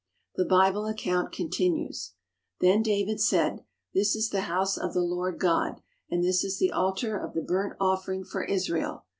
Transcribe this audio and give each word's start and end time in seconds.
The 0.35 0.45
Bible 0.45 0.87
account 0.87 1.31
continues: 1.31 2.13
"Then 2.59 2.81
David 2.81 3.21
said, 3.21 3.63
This 3.93 4.15
is 4.15 4.31
the 4.31 4.41
house 4.49 4.75
of 4.75 4.93
the 4.95 5.01
Lord 5.03 5.39
God 5.39 5.79
and 6.09 6.23
this 6.23 6.43
is 6.43 6.57
the 6.57 6.71
altar 6.71 7.15
of 7.19 7.35
the 7.35 7.43
burnt 7.43 7.75
offering 7.79 8.23
for 8.23 8.43
Israel." 8.43 9.05